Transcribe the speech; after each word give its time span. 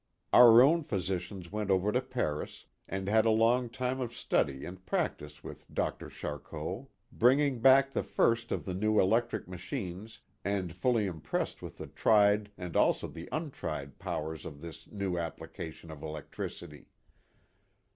Our 0.33 0.63
own 0.63 0.81
physician 0.83 1.43
went 1.51 1.69
over 1.69 1.91
to 1.91 2.01
Paris 2.01 2.65
and 2.87 3.07
had 3.07 3.23
a 3.23 3.29
long 3.29 3.69
time 3.69 4.01
of 4.01 4.15
study 4.15 4.65
and 4.65 4.83
practice 4.83 5.43
with 5.43 5.71
Dr. 5.71 6.09
Charcot. 6.09 6.87
Bringing 7.11 7.59
back 7.59 7.91
the 7.93 8.01
first 8.01 8.51
of 8.51 8.65
the 8.65 8.73
new 8.73 8.99
electric 8.99 9.47
machines 9.47 10.19
and 10.43 10.73
fully 10.73 11.05
impressed 11.05 11.61
with 11.61 11.77
the 11.77 11.85
tried 11.85 12.49
and 12.57 12.75
also 12.75 13.05
the 13.09 13.29
untried 13.31 13.99
powers 13.99 14.43
of 14.43 14.59
this 14.59 14.91
new 14.91 15.19
application 15.19 15.91
of 15.91 16.01
electricity. 16.01 16.87